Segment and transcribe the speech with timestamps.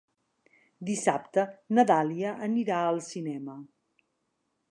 [0.87, 1.43] Dissabte
[1.79, 3.59] na Dàlia anirà al cinema.